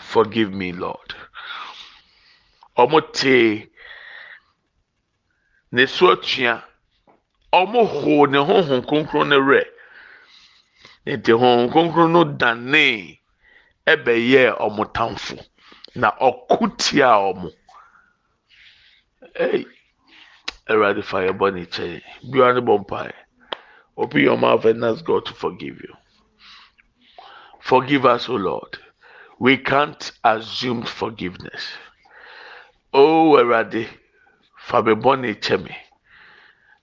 forgive 0.00 0.50
me 0.52 0.72
lord. 0.72 1.14
Ɔmo 2.78 2.98
tee 3.12 3.68
ne 5.72 5.86
so 5.86 6.12
atua. 6.12 6.64
Ɔmo 7.52 7.86
hoo 7.86 8.26
ne 8.26 8.38
honhom 8.38 8.80
kronkron 8.86 9.28
ne 9.28 9.36
werɛ 9.36 9.64
nti 11.06 11.32
honhom 11.32 11.70
kronkron 11.72 12.12
no 12.12 12.24
danee 12.24 13.20
ɛbɛyɛɛ 13.92 14.58
ɔmo 14.64 14.84
tamfo. 14.94 15.36
Na 15.94 16.08
ɔko 16.28 16.76
tia 16.78 17.10
ɔmo. 17.30 17.50
Ɛy 19.34 19.66
ɛwurade 20.68 21.02
fa 21.02 21.18
yɛ 21.26 21.32
bɔ 21.38 21.46
ne 21.54 21.66
kyɛn 21.66 22.02
biara 22.30 22.54
ne 22.54 22.60
bɔ 22.60 22.74
mpae. 22.84 23.12
Open 23.96 24.20
your 24.20 24.38
mouth 24.38 24.64
and 24.64 24.84
ask 24.84 25.04
God 25.04 25.26
to 25.26 25.34
forgive 25.34 25.80
you. 25.80 25.94
Forgive 27.60 28.06
us 28.06 28.28
o 28.28 28.34
Lord. 28.34 28.78
We 29.38 29.56
can't 29.56 30.12
assume 30.22 30.82
forgiveness. 30.84 31.64
Oh 32.92 33.36
ɛwurade 33.40 33.88
fa 34.58 34.82
me 34.82 34.92
bɔ 34.94 35.20
ne 35.20 35.34
kyɛ 35.34 35.64
me. 35.64 35.76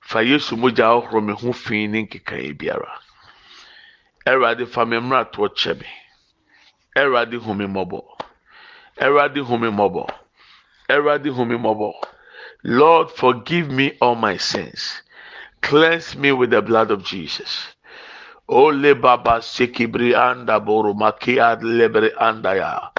Fa 0.02 0.20
yesu 0.20 0.58
mogya 0.58 0.86
ahorow 0.86 1.22
me 1.22 1.34
ho 1.34 1.54
fi 1.54 1.88
ne 1.88 2.06
nkekae 2.06 2.58
biara. 2.58 2.92
Ɛwurade 4.30 4.66
fa 4.74 4.86
me 4.86 4.98
mmeratoɔ 5.00 5.48
kyɛ 5.60 5.80
me. 5.80 5.88
Ɛwurade 7.02 7.38
hu 7.44 7.54
me 7.54 7.66
mmɔbɔ 7.66 8.00
ɛwurade 9.04 9.40
hu 9.48 9.58
me 9.58 9.70
mmɔbɔ 9.70 10.04
ɛwurade 10.90 11.30
hu 11.36 11.46
me 11.46 11.56
mmɔbɔ 11.56 11.90
lord 12.64 13.12
forgive 13.12 13.70
me 13.72 13.96
all 14.02 14.16
my 14.16 14.36
sins. 14.36 15.02
Cleanse 15.62 16.16
me 16.16 16.32
with 16.32 16.50
the 16.50 16.62
blood 16.62 16.92
of 16.92 17.04
jesus. 17.04 17.76
Ole 18.50 18.94
baba 18.94 19.40
sekibri 19.42 20.16
anda 20.16 20.60
boru 20.60 20.94
makia 20.94 21.58
lebre 21.62 22.12
anda 22.20 22.56
ya. 22.56 22.90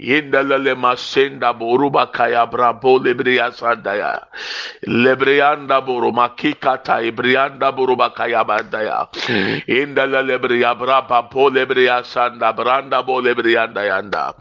Yindalele 0.00 0.74
masenda 0.74 1.54
boruba 1.54 2.10
kaya 2.10 2.46
brabo 2.50 2.98
lebriya 2.98 3.54
sandaya. 3.54 4.26
Lebrianda 4.88 5.78
boru 5.86 6.10
makikata 6.10 6.98
ibrianda 6.98 7.70
boruba 7.70 8.10
kaya 8.12 8.42
bandaya. 8.42 9.06
Indalele 9.70 10.42
briya 10.42 10.74
braba 10.74 11.30
po 11.30 11.46
lebriya 11.48 12.02
sanda 12.04 12.52
branda 12.52 13.06
bo 13.06 13.22
yanda. 13.22 14.34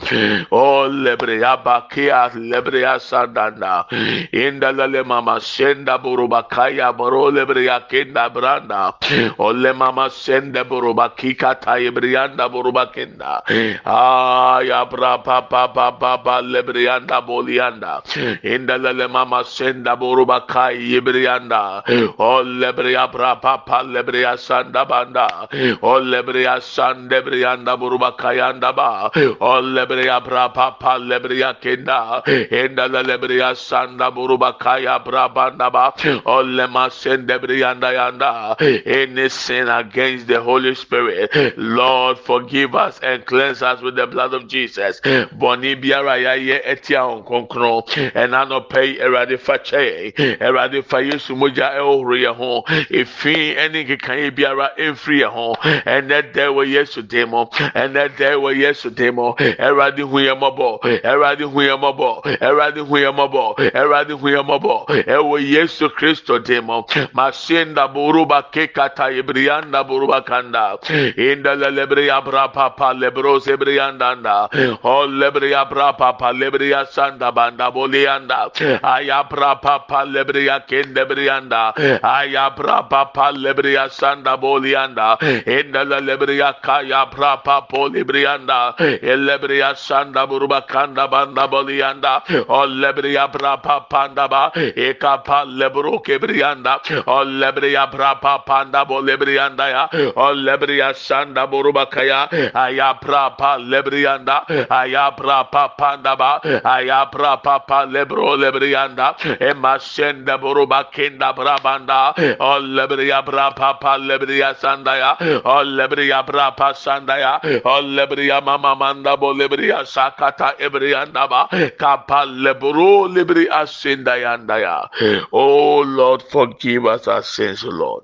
O 0.52 0.90
lebriya 0.90 1.62
bakia 1.64 2.32
lebriya 2.34 2.98
sandanda. 2.98 3.86
Indalele 4.34 5.06
mama 5.06 5.40
senda 5.40 6.00
boruba 6.00 6.50
kaya 6.50 6.92
boro 6.94 7.30
lebriya 7.30 7.88
kenda 7.88 8.28
branda. 8.34 8.96
Ole 9.38 9.72
mama 9.74 10.10
senda 10.10 10.64
boruba 10.66 11.14
kikata 11.16 11.78
ibrianda 11.78 12.50
boruba 12.50 12.92
kenda. 12.92 13.44
Aya 13.86 14.84
braba 14.90 15.43
pa 15.50 15.68
pa 15.68 15.92
pa 15.92 16.42
lebrianda 16.42 17.22
bolianda. 17.26 18.04
Inda 18.44 18.78
lele 18.78 19.08
mama 19.10 19.44
senda 19.44 19.96
boruba 19.96 20.48
kai 20.48 20.76
yebrianda. 20.76 21.84
O 22.18 22.44
lebria 22.44 23.12
pra 23.12 23.36
pa 23.36 23.58
pa 23.58 23.82
lebria 23.84 24.38
sanda 24.38 24.86
banda. 24.86 25.48
O 25.82 26.00
lebria 26.00 26.62
sande 26.62 27.22
brianda 27.24 27.78
boruba 27.78 28.16
kayanda 28.18 28.76
ba. 28.76 29.12
O 29.40 29.62
lebria 29.62 30.22
pra 30.24 30.50
pa 30.50 30.72
pa 30.72 30.98
lebria 30.98 31.54
kenda. 31.62 32.24
Inda 32.52 32.88
lebria 32.88 33.56
sanda 33.56 34.12
boruba 34.12 34.58
kaya 34.60 35.00
pra 35.00 35.28
banda 35.30 35.70
ba. 35.70 35.94
O 36.26 36.44
lema 36.44 36.90
sende 36.92 37.38
brianda 37.40 37.94
yanda. 37.94 38.56
Any 38.86 39.30
sin 39.30 39.68
against 39.68 40.28
the 40.28 40.40
Holy 40.42 40.76
Spirit 40.76 41.32
Lord 41.58 42.20
forgive 42.20 42.76
us 42.76 43.00
and 43.02 43.26
cleanse 43.26 43.62
us 43.62 43.82
with 43.82 43.96
the 43.96 44.08
blood 44.08 44.34
of 44.34 44.48
Jesus 44.48 45.02
bɔnne 45.40 45.80
biara 45.82 46.18
yɛayɛ 46.18 46.58
ɛtia 46.72 47.02
wɔn 47.08 47.24
kronkron 47.26 47.82
ɛna 48.14 48.48
nɔpɛ 48.50 48.80
yi 48.86 48.98
ɛwurade 49.00 49.40
fa 49.40 49.58
kyɛ 49.58 50.14
ɛwurade 50.40 50.84
fa 50.86 50.98
yesu 51.02 51.36
mogya 51.36 51.74
ɛhohoro 51.78 52.16
yɛn 52.24 52.36
ho 52.36 52.64
efi 52.90 53.56
ɛne 53.56 53.86
nkekanye 53.86 54.32
biara 54.36 54.72
ɛmfiri 54.78 55.20
yɛn 55.24 55.32
ho 55.32 55.56
ɛnɛ 55.64 56.32
dɛ 56.34 56.46
wɔ 56.54 56.68
yesu 56.68 57.02
dim 57.02 57.30
mo 57.30 57.46
ɛnɛ 57.56 58.10
dɛ 58.18 58.36
wɔ 58.36 58.56
yesu 58.58 58.90
dim 58.90 59.16
mo 59.16 59.36
ɛwurade 59.40 60.00
hu 60.00 60.18
yɛn 60.20 60.40
mɔbɔ 60.40 61.02
ɛwurade 61.04 61.42
hu 61.42 61.60
yɛn 61.62 61.80
mɔbɔ 61.80 62.40
ɛwurade 62.42 62.82
hu 62.88 62.96
yɛn 62.98 63.16
mɔbɔ 63.16 63.44
ɛwurade 63.74 64.12
hu 64.20 64.28
yɛn 64.30 64.46
mɔbɔ 64.48 65.06
ɛwɔ 65.08 65.42
yesu 65.50 65.90
kristo 65.90 66.40
dim 66.44 66.66
mo 66.66 66.86
masinda 67.14 67.88
boruba 67.94 68.44
kekata 68.52 69.12
ibriyanda 69.12 69.84
boruba 69.88 70.26
kanda. 70.26 70.78
Inda 71.18 71.56
lelebriya 71.56 72.22
brapa 72.24 72.94
lebros 72.94 73.48
ibriyanda 73.48 74.50
ol 74.84 75.10
lebriya 75.24 75.64
brapa 75.70 76.18
pa 76.20 76.32
lebriya 76.32 76.86
sanda 76.88 77.32
banda 77.32 77.72
bolianda. 77.72 78.52
Aya 78.84 79.24
brapa 79.30 79.88
pa 79.88 80.04
lebriya 80.06 80.66
kende 80.68 81.06
brianda 81.08 81.74
aya 82.04 82.50
brapa 82.58 83.14
pa 83.14 83.32
lebriya 83.32 83.90
sanda 83.90 84.38
bolianda. 84.38 85.18
Inda 85.46 85.84
la 85.88 86.00
lebriya 86.00 86.54
kaya 86.62 87.06
brapa 87.12 87.68
polibrianda 87.70 88.76
lebriya 89.02 89.76
sanda 89.78 90.28
buruba 90.28 90.68
kanda 90.68 91.08
banda 91.08 91.48
bolianda. 91.48 92.22
O 92.50 92.66
lebriya 92.68 93.32
brapa 93.32 93.88
panda 93.90 94.28
ba 94.28 94.52
eka 94.56 95.24
pa 95.24 95.44
lebro 95.46 96.00
kebrianda 96.00 96.80
o 97.08 97.24
lebriya 97.24 97.88
brapa 97.92 98.44
panda 98.46 98.86
bolebrianda 98.86 99.70
ya. 99.70 99.84
O 100.16 100.34
lebriya 100.34 100.94
sanda 100.96 101.48
buruba 101.48 101.86
kaya 101.90 102.28
aya 102.54 102.94
brapa 103.02 103.58
lebrianda 103.60 104.44
aya 104.70 105.12
pra 105.16 105.44
panda 105.46 106.16
ba 106.16 106.42
aya 106.64 107.06
pra 107.12 107.38
papa 107.38 107.86
lebro 107.86 108.36
lebrianda 108.36 109.16
e 109.40 109.54
masenda 109.54 110.38
buruba 110.38 110.92
kinda 110.92 111.34
brabanda 111.34 112.14
o 112.40 112.60
lebria 112.60 113.22
bra 113.22 113.52
papa 113.52 113.98
lebria 113.98 114.54
sandaya 114.56 115.18
o 115.46 115.64
lebria 115.64 116.24
bra 116.26 116.52
pa 116.52 116.74
sandaya. 116.74 117.40
O 117.66 117.82
lebria 117.82 118.42
mama 118.42 118.76
manda 118.76 119.18
bo 119.18 119.34
lebria 119.34 119.86
sakata 119.86 120.58
ebrianda 120.60 121.28
ba. 121.30 121.48
Kapa 121.78 122.26
lebro 122.26 123.08
lebria 123.08 123.66
sindaya 123.68 124.38
ndaya 124.38 124.90
oh 125.32 125.82
lord 125.82 126.24
forgive 126.24 126.86
us 126.86 127.08
our 127.08 127.24
sins 127.24 127.64
lord. 127.64 128.04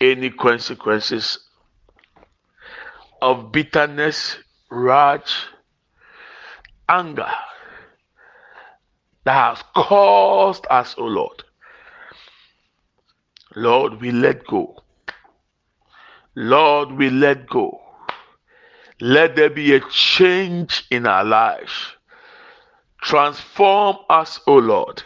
Any 0.00 0.30
consequences 0.30 1.38
of 3.20 3.52
bitterness 3.52 4.38
rage, 4.70 5.34
anger 6.88 7.30
that 9.24 9.56
has 9.56 9.64
caused 9.74 10.66
us, 10.70 10.94
O 10.96 11.02
oh 11.02 11.06
Lord. 11.06 11.44
Lord, 13.56 14.00
we 14.00 14.12
let 14.12 14.46
go. 14.46 14.82
Lord, 16.34 16.92
we 16.92 17.10
let 17.10 17.48
go. 17.48 17.80
Let 19.00 19.34
there 19.34 19.50
be 19.50 19.74
a 19.74 19.80
change 19.90 20.86
in 20.90 21.06
our 21.06 21.24
lives. 21.24 21.72
Transform 23.02 23.96
us, 24.08 24.38
O 24.46 24.54
oh 24.54 24.58
Lord. 24.58 25.02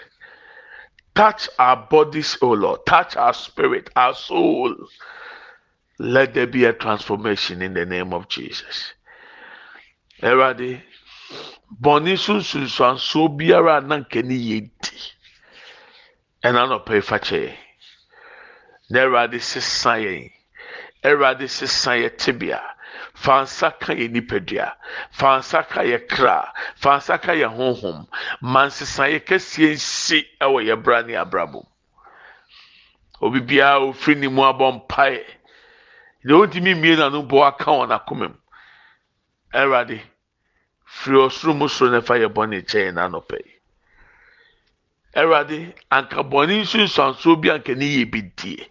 Touch 1.14 1.48
our 1.59 1.77
bodies, 1.77 2.37
O 2.42 2.48
oh 2.48 2.53
Lord. 2.53 2.87
Touch 2.87 3.16
our 3.16 3.33
spirit, 3.33 3.88
our 3.96 4.14
soul. 4.14 4.74
Let 5.98 6.35
there 6.35 6.48
be 6.48 6.64
a 6.64 6.72
transformation 6.72 7.62
in 7.62 7.72
the 7.74 7.87
name 7.87 8.12
of 8.12 8.29
Jesus. 8.29 8.92
Awurade 10.22 10.83
bɔnne 11.83 12.18
so 12.18 12.35
nsunsuansoɔ 12.35 13.37
biara 13.37 13.79
a 13.79 13.81
na 13.81 13.96
nkani 13.98 14.37
yɛ 14.48 14.59
di. 14.81 14.96
Ɛna 16.44 16.62
nɔpɛ 16.68 17.03
fa 17.03 17.18
kyɛ 17.18 17.57
na 18.90 19.00
awurade 19.05 19.40
sesa 19.40 19.96
yɛn 19.98 20.31
awurade 21.03 21.48
sesa 21.48 21.92
yɛ 21.96 22.16
tibia. 22.16 22.61
Fansa 23.14 23.70
ka 23.81 23.92
yɛ 23.92 24.11
nipadua. 24.11 24.74
Fansa 25.12 25.62
ka 25.68 25.81
yɛ 25.83 26.09
kra. 26.09 26.53
Fansa 26.77 27.18
ka 27.20 27.33
yɛ 27.33 27.48
honhom. 27.48 28.07
Mansesa 28.42 29.09
yɛ 29.11 29.20
kɛseɛ 29.24 29.74
nsi 29.74 30.27
ɛwɔ 30.40 30.59
yɛ 30.68 30.83
bra 30.83 31.03
ne 31.03 31.14
abrabɔ 31.14 31.64
obi 33.24 33.40
biara 33.40 33.79
ofiri 33.81 34.20
ne 34.20 34.29
mu 34.29 34.42
abɔ 34.50 34.66
mpae 34.77 35.24
deɛ 36.27 36.35
ɔntumi 36.42 36.74
mmie 36.74 36.96
n'ano 36.96 37.22
bɔ 37.31 37.38
aka 37.48 37.70
wɔn 37.70 37.90
akoma 37.96 38.29
mu 38.29 38.38
awurade. 39.55 40.03
firi 40.95 41.17
ɔsoro 41.27 41.53
mu 41.59 41.69
soro 41.69 41.90
na 41.90 42.01
fa 42.01 42.14
yɛ 42.23 42.29
bɔne 42.37 42.59
kyɛn 42.71 42.95
n'anɔpɛ 42.95 43.37
yi. 43.47 43.53
Awurade 45.21 45.75
anka 45.90 46.21
bɔne 46.23 46.62
nsunsuansoɔ 46.62 47.40
bi 47.40 47.49
anka 47.51 47.75
ne 47.75 47.87
yɛ 47.97 48.11
bi 48.11 48.21
die. 48.37 48.71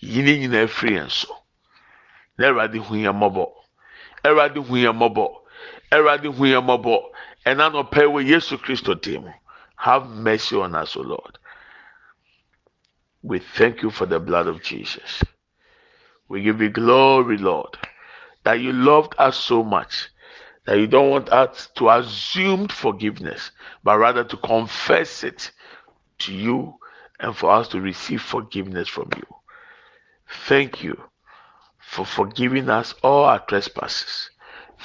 Yi 0.00 0.22
ne 0.22 0.32
nyinaa 0.40 0.68
firi 0.68 0.94
yɛn 0.98 1.10
so. 1.10 1.32
Na 2.38 2.48
awurade 2.48 2.78
hu 2.78 2.94
yɛn 2.94 3.14
mmɔbɔ. 3.16 3.46
Awurade 4.24 4.58
hu 4.66 4.74
yɛn 4.76 4.94
mmɔbɔ. 4.96 5.26
Awurade 5.92 6.28
hu 6.36 6.42
yɛn 6.44 6.64
mmɔbɔ. 6.64 6.96
Ɛna 7.46 7.64
nɔpɛ 7.72 8.02
wɔ 8.12 8.26
yesu 8.26 8.58
kristo 8.58 8.94
dim 8.94 9.32
have 9.76 10.08
mercy 10.08 10.56
on 10.56 10.74
us 10.74 10.96
o 10.96 11.02
lord. 11.02 11.38
We 13.22 13.38
thank 13.38 13.82
you 13.82 13.90
for 13.90 14.06
the 14.06 14.20
blood 14.20 14.46
of 14.46 14.62
jesus. 14.62 15.22
We 16.28 16.42
give 16.42 16.60
you 16.60 16.70
glory 16.70 17.38
lord 17.38 17.76
that 18.44 18.60
you 18.60 18.72
loved 18.72 19.14
us 19.18 19.36
so 19.36 19.62
much 19.62 20.08
that 20.64 20.78
you 20.78 20.86
don't 20.86 21.10
want 21.10 21.28
us 21.30 21.68
to 21.76 21.90
assume 21.90 22.68
forgiveness, 22.68 23.50
but 23.82 23.98
rather 23.98 24.24
to 24.24 24.36
confess 24.36 25.24
it 25.24 25.50
to 26.18 26.32
you 26.32 26.74
and 27.18 27.36
for 27.36 27.50
us 27.50 27.68
to 27.68 27.80
receive 27.80 28.22
forgiveness 28.22 28.88
from 28.88 29.08
you. 29.16 29.26
Thank 30.46 30.82
you 30.82 30.96
for 31.78 32.04
forgiving 32.06 32.70
us 32.70 32.94
all 33.02 33.24
our 33.24 33.40
trespasses. 33.40 34.30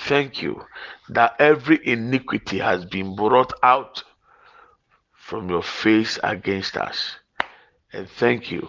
Thank 0.06 0.41
you 0.41 0.63
that 1.10 1.36
every 1.39 1.80
iniquity 1.88 2.60
has 2.60 2.86
been 2.86 3.15
brought 3.15 3.54
out 3.63 4.04
from 5.13 5.50
your 5.50 5.63
face 5.63 6.20
against 6.24 6.78
us. 6.78 7.15
And 7.93 8.10
thank 8.10 8.52
you 8.52 8.67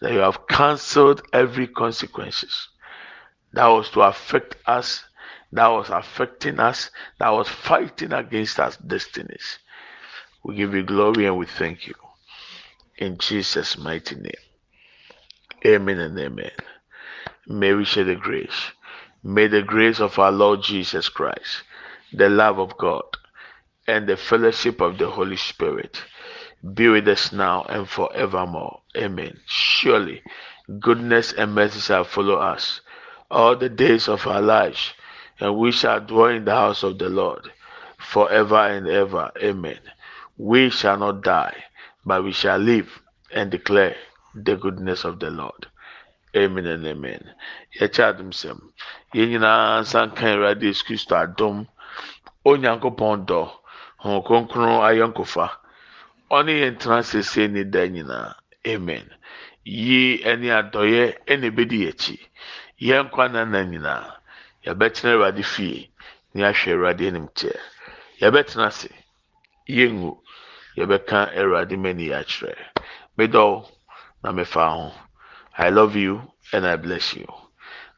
that 0.00 0.12
you 0.12 0.18
have 0.18 0.46
cancelled 0.46 1.22
every 1.32 1.66
consequences 1.66 2.68
that 3.52 3.66
was 3.66 3.90
to 3.90 4.02
affect 4.02 4.56
us, 4.66 5.04
that 5.52 5.68
was 5.68 5.90
affecting 5.90 6.58
us, 6.58 6.90
that 7.18 7.30
was 7.30 7.48
fighting 7.48 8.12
against 8.12 8.58
our 8.58 8.72
destinies. 8.86 9.58
We 10.44 10.56
give 10.56 10.74
you 10.74 10.82
glory 10.82 11.26
and 11.26 11.36
we 11.38 11.46
thank 11.46 11.86
you. 11.86 11.94
In 12.98 13.18
Jesus' 13.18 13.78
mighty 13.78 14.16
name. 14.16 14.32
Amen 15.64 15.98
and 15.98 16.18
amen. 16.18 16.50
May 17.46 17.74
we 17.74 17.84
share 17.84 18.04
the 18.04 18.16
grace. 18.16 18.72
May 19.22 19.46
the 19.46 19.62
grace 19.62 20.00
of 20.00 20.18
our 20.18 20.32
Lord 20.32 20.62
Jesus 20.62 21.08
Christ, 21.08 21.62
the 22.12 22.28
love 22.28 22.58
of 22.58 22.76
God, 22.78 23.04
and 23.86 24.08
the 24.08 24.16
fellowship 24.16 24.80
of 24.80 24.98
the 24.98 25.10
Holy 25.10 25.36
Spirit 25.36 26.02
be 26.74 26.88
with 26.88 27.08
us 27.08 27.32
now 27.32 27.62
and 27.64 27.88
forevermore. 27.88 28.82
Amen. 28.96 29.40
Surely, 29.46 30.22
goodness 30.80 31.32
and 31.32 31.54
mercy 31.54 31.80
shall 31.80 32.04
follow 32.04 32.36
us 32.36 32.80
all 33.32 33.56
the 33.56 33.68
days 33.70 34.08
of 34.08 34.26
our 34.26 34.42
lives, 34.42 34.92
and 35.40 35.56
we 35.56 35.72
shall 35.72 36.00
dwell 36.00 36.26
in 36.26 36.44
the 36.44 36.54
house 36.54 36.82
of 36.82 36.98
the 36.98 37.08
Lord 37.08 37.50
forever 37.98 38.58
and 38.58 38.86
ever. 38.86 39.30
Amen. 39.42 39.80
We 40.36 40.68
shall 40.70 40.98
not 40.98 41.22
die, 41.22 41.64
but 42.04 42.22
we 42.22 42.32
shall 42.32 42.58
live 42.58 43.00
and 43.32 43.50
declare 43.50 43.96
the 44.34 44.56
goodness 44.56 45.04
of 45.04 45.18
the 45.18 45.30
Lord. 45.30 45.66
Amen 46.36 46.66
and 46.66 46.86
amen. 46.86 47.30
Yɛkyɛ 47.80 48.04
adum 48.12 48.32
sɛm. 48.32 48.60
Yɛn 49.14 49.28
nyinaa 49.30 49.80
nsa 49.80 50.06
nka 50.08 50.24
Awurade 50.32 50.62
Yesu 50.62 50.84
Kristo 50.84 51.16
adum. 51.16 51.66
Onyankopɔn 52.44 53.26
dɔ. 53.26 53.50
Hɔn 54.04 54.24
kronkron 54.26 54.80
ayɔnkofa. 54.88 55.50
Ɔne 56.30 56.52
yɛn 56.60 56.78
tena 56.78 57.02
sese 57.02 57.48
ne. 57.48 57.64
Amen. 58.66 59.10
Yie 59.64 60.18
ɛne 60.24 60.48
adɔyɛ 60.60 61.16
ɛna 61.26 61.46
ebedi 61.50 61.78
yɛn. 61.86 62.18
Yɛn 62.86 63.04
nkwa 63.06 63.24
nana 63.32 63.60
nyinaa. 63.70 64.06
Yɛbɛtena 64.64 65.10
awurade 65.14 65.44
fie 65.52 65.90
na 66.34 66.38
yɛahwɛ 66.42 66.70
awurade 66.74 67.04
anim 67.08 67.28
teɛ 67.38 67.56
yɛbɛtena 68.20 68.66
ase. 68.70 68.90
Yɛngu. 69.68 70.12
Yɛbɛka 70.78 71.18
awurade 71.38 71.76
mani 71.78 72.06
akyerɛ 72.18 72.54
medɔw 73.16 73.52
na 74.22 74.32
mefa 74.32 74.66
ho. 74.74 74.86
I 75.58 75.68
love 75.70 75.94
you 75.96 76.32
and 76.52 76.66
i 76.66 76.76
bless 76.76 77.14
you. 77.14 77.26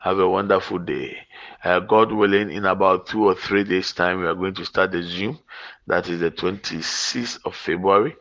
Have 0.00 0.18
a 0.18 0.28
wonderful 0.28 0.78
day. 0.80 1.26
Uh, 1.64 1.80
god 1.80 2.12
willing 2.12 2.50
in 2.50 2.66
about 2.66 3.06
two 3.06 3.24
or 3.24 3.34
three 3.34 3.64
days 3.64 3.92
time 3.94 4.20
we 4.20 4.26
are 4.26 4.34
going 4.34 4.54
to 4.54 4.64
start 4.66 4.92
the 4.92 5.02
zoom. 5.02 5.38
That 5.86 6.08
is 6.08 6.20
the 6.20 6.30
26th 6.30 7.38
of 7.46 7.54
february 7.54 8.16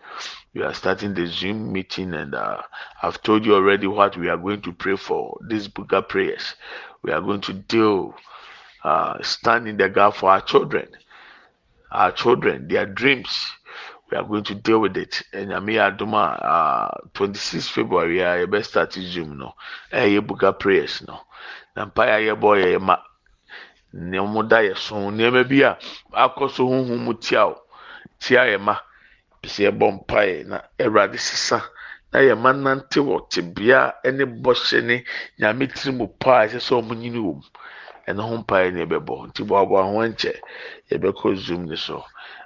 we 0.54 0.62
are 0.62 0.74
starting 0.74 1.14
the 1.16 1.26
Zoom 1.26 1.74
meeting, 1.74 2.14
and 2.14 2.36
uh, 2.36 2.62
I've 3.02 3.22
told 3.24 3.46
you 3.46 3.56
already 3.56 3.88
what 3.88 4.16
we 4.18 4.30
are 4.30 4.38
going 4.38 4.62
to 4.62 4.72
pray 4.72 4.96
for. 4.96 5.40
These 5.50 5.68
Buga 5.68 6.08
prayers, 6.08 6.54
we 7.02 7.12
are 7.12 7.22
going 7.22 7.42
to 7.42 7.54
deal, 7.54 8.14
uh, 8.84 9.22
stand 9.24 9.68
in 9.68 9.78
the 9.78 9.90
gap 9.90 10.16
for 10.16 10.30
our 10.30 10.42
children, 10.42 10.88
our 11.92 12.12
children, 12.12 12.68
their 12.68 12.86
dreams. 12.86 13.48
We 14.12 14.18
are 14.18 14.24
going 14.24 14.44
to 14.44 14.54
deal 14.56 14.80
with 14.80 14.96
it. 14.96 15.24
And 15.34 15.52
Ami 15.54 15.74
Aduma, 15.76 16.38
uh, 16.44 16.90
26 17.16 17.70
February, 17.70 18.24
I 18.24 18.46
best 18.46 18.72
start 18.72 18.94
Zoom 18.94 19.40
no. 19.40 19.54
Eh, 19.92 20.20
Buga 20.20 20.58
prayers 20.58 21.02
no. 21.08 21.20
Nampaya 21.76 22.24
ye 22.24 22.34
boy 22.36 22.64
ye 22.64 22.78
ma. 22.78 22.98
Nneɛma 23.96 24.48
da 24.48 24.58
yɛ 24.58 24.76
tia 28.20 28.56
o 28.56 28.58
ma 28.60 28.78
sɛ 29.52 29.60
yɛbɔ 29.68 29.86
mpaeɛ 29.98 30.46
na 30.48 30.58
awurade 30.80 31.18
sisa 31.20 31.60
na 32.12 32.20
yɛma 32.20 32.50
nante 32.64 33.00
wɔ 33.00 33.16
tebea 33.32 33.94
ne 34.18 34.24
bɔhyɛ 34.26 34.84
ne 34.84 35.04
nyame 35.40 35.68
tiri 35.74 35.92
mu 35.98 36.08
pa 36.08 36.42
a 36.42 36.46
ɛsɛ 36.48 36.60
sɛ 36.68 36.74
ɔmo 36.80 36.94
nyini 36.96 37.20
wɔ 37.20 37.34
mu 37.40 37.44
ɛno 38.08 38.22
ho 38.30 38.36
mpaeɛ 38.44 38.74
ne 38.74 38.80
yɛbɛbɔ. 38.86 39.16
Nti 39.28 39.42
boaboa 39.48 39.84
ho 39.84 40.00
nkyɛ 40.08 40.34
yɛbɛkɔ 40.92 41.36
zoom 41.36 41.66
ne 41.66 41.76
so. 41.76 42.04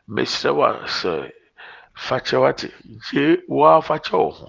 Mesrɛ 0.10 0.56
wa 0.56 0.70
sɛ 0.86 1.32
fakyɛ 1.96 2.38
wate 2.42 2.68
gye 3.10 3.38
waa 3.48 3.82
fakyɛ 3.82 4.18
wo 4.18 4.30
ho. 4.32 4.48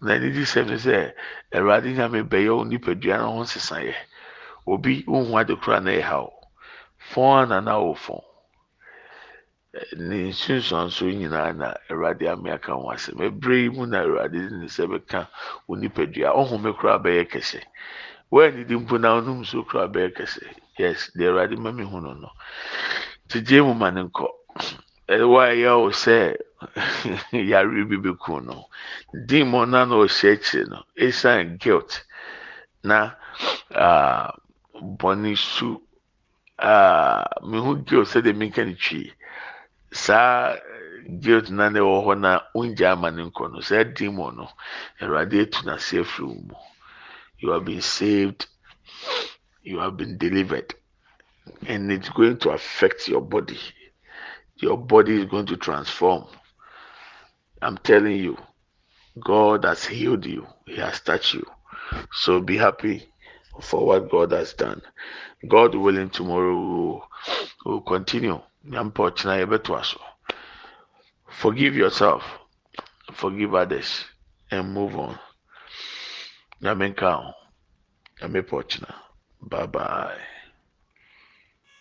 Na 0.00 0.18
ne 0.18 0.30
di 0.30 0.42
sɛm 0.42 0.66
ne 0.70 0.76
sɛ 0.76 1.12
awurade 1.52 1.90
nyame 1.94 2.22
bɛyɛ 2.28 2.50
wo 2.56 2.64
nipadua 2.64 3.18
no 3.18 3.32
ho 3.34 3.42
nsesaeɛ 3.42 3.94
obi 4.66 5.04
wohu 5.06 5.36
ade 5.40 5.54
na 5.84 5.90
ɛha 6.00 6.18
wo 6.22 6.32
fɔn 7.12 7.42
ana 7.42 7.60
na 7.60 7.78
wo 7.78 7.94
fɔn 7.94 8.22
ne 10.06 10.16
nsunsuanso 10.30 11.04
nyinaa 11.18 11.52
na 11.60 11.68
awurade 11.90 12.24
ame 12.32 12.48
aka 12.56 12.72
ho 12.78 12.84
asɛm. 12.94 13.18
Ebere 13.26 13.56
yi 13.62 13.68
mu 13.76 13.84
na 13.90 13.98
awurade 14.02 14.38
de 14.44 14.50
ne 14.56 14.64
nsa 14.66 14.84
bɛka 14.90 15.20
wo 15.66 15.72
nipadua. 15.80 16.28
Ɔhome 16.40 16.70
koraa 16.78 16.98
bɛyɛ 17.04 17.24
kɛse. 17.32 17.60
Wɔannidi 18.32 18.74
mpo 18.82 18.94
na 19.02 19.08
ɔnom 19.18 19.38
nso 19.42 19.58
koraa 19.68 19.86
bɛyɛ 19.94 20.10
kɛse. 20.16 20.42
Yes 20.80 21.10
deɛ 21.16 21.28
awurade 21.30 21.56
ma 21.58 21.70
mi 21.70 21.84
hu 21.84 22.00
no 22.00 22.12
no. 22.14 22.30
Gyegye 23.28 23.60
mu 23.66 23.74
ma 23.74 23.90
ne 23.90 24.02
nkɔ. 24.08 24.26
Ɛyɛ 25.08 25.72
wo 25.82 25.90
sɛ 25.90 26.16
yare 27.50 27.84
bi 27.90 27.96
bɛku 27.96 28.42
no. 28.44 28.66
Din 29.26 29.48
mu 29.50 29.66
na 29.66 29.86
ɔhyɛ 29.86 30.32
akyire 30.34 30.66
no 30.68 30.82
esan 30.96 31.58
guilt 31.58 32.02
na 32.82 33.12
uh, 33.74 34.30
bɔne 34.98 35.36
su 35.38 35.80
uh, 36.58 37.24
mehu 37.42 37.84
guilt 37.86 38.08
sɛdeɛ 38.08 38.34
menka 38.34 38.64
ne 38.66 38.74
twie 38.74 39.14
saa 39.92 40.56
guilt 41.20 41.50
na 41.50 41.68
na 41.68 41.80
ɛwɔ 41.80 41.96
hɔ 42.06 42.12
na 42.20 42.40
wongya 42.54 42.92
ama 42.92 43.10
ne 43.10 43.22
nkɔ 43.28 43.52
no 43.52 43.60
saa 43.60 43.84
demon 43.84 44.36
no 44.36 44.46
awurade 45.00 45.36
etu 45.42 45.60
n'ase 45.66 45.98
afiri 46.00 46.26
wo 46.28 46.34
mu 46.34 46.54
you 47.38 47.50
have 47.50 47.64
been 47.64 47.80
saved 47.80 48.46
you 49.62 49.78
have 49.78 49.96
been 49.96 50.18
delivered 50.18 50.74
and 51.66 51.90
it's 51.92 52.08
going 52.10 52.36
to 52.38 52.50
affect 52.50 53.08
your 53.08 53.20
body. 53.20 53.58
Your 54.56 54.76
body 54.76 55.20
is 55.20 55.24
going 55.26 55.46
to 55.46 55.56
transform. 55.56 56.24
I'm 57.62 57.78
telling 57.78 58.16
you 58.16 58.36
god 59.18 59.64
has 59.64 59.84
healed 59.84 60.24
you. 60.26 60.46
He 60.66 60.76
has 60.76 61.00
touched 61.00 61.34
you. 61.34 61.44
So 62.12 62.40
be 62.40 62.56
happy 62.56 63.08
for 63.60 63.84
what 63.86 64.10
god 64.10 64.32
has 64.32 64.54
done. 64.54 64.80
God 65.48 65.74
willing 65.74 66.10
tomorrow 66.10 67.02
we 67.64 67.72
will 67.72 67.80
continue 67.82 68.40
forgive 71.40 71.74
yourself 71.76 72.22
forgive 73.12 73.54
others 73.54 74.04
and 74.50 74.72
move 74.72 74.96
on. 74.96 75.18
Nyame 76.62 76.88
nka 76.92 77.10
ho 77.12 77.32
nyame 78.20 78.40
pɔ 78.48 78.54
ɔkyena 78.60 78.90
bye 79.50 79.66
bye 79.66 80.20